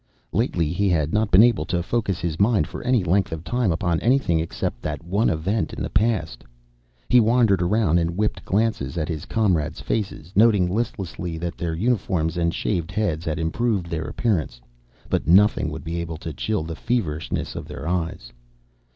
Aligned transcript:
Lately, 0.31 0.69
he 0.73 0.89
had 0.89 1.13
not 1.13 1.29
been 1.29 1.43
able 1.43 1.63
to 1.65 1.83
focus 1.83 2.19
his 2.19 2.39
mind 2.39 2.65
for 2.65 2.81
any 2.81 3.03
length 3.03 3.31
of 3.31 3.43
time 3.43 3.71
upon 3.71 3.99
anything 3.99 4.39
except 4.39 4.81
that 4.81 5.03
one 5.03 5.29
event 5.29 5.73
in 5.73 5.83
the 5.83 5.91
past. 5.91 6.43
He 7.07 7.19
wandered 7.19 7.61
around 7.61 7.99
and 7.99 8.17
whipped 8.17 8.43
glances 8.43 8.97
at 8.97 9.07
his 9.07 9.27
comrades' 9.27 9.79
faces, 9.79 10.33
noting 10.35 10.73
listlessly 10.73 11.37
that 11.37 11.55
their 11.55 11.75
uniforms 11.75 12.35
and 12.35 12.51
shaved 12.51 12.91
heads 12.91 13.25
had 13.25 13.37
improved 13.37 13.91
their 13.91 14.05
appearance. 14.05 14.59
But 15.07 15.27
nothing 15.27 15.69
would 15.69 15.83
be 15.83 16.01
able 16.01 16.17
to 16.17 16.33
chill 16.33 16.63
the 16.63 16.75
feverishness 16.75 17.55
of 17.55 17.67
their 17.67 17.87
eyes. 17.87 18.33